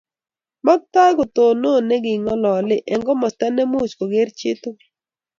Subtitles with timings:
[0.65, 4.87] Maktoi kotonon ne ngololi eng komasta nemuch koker chitukul